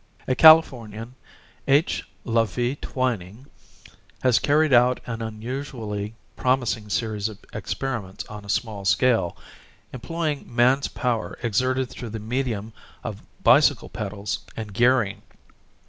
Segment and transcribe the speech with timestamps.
[0.27, 1.13] A Californian,
[1.67, 2.09] H.
[2.25, 2.75] La V.
[2.77, 3.45] Twining,
[4.23, 9.37] has carried out an unusually promis ing series of experiments on a small scale,
[9.93, 15.21] employing man power exerted through the medium of bicycle pedals and gearing.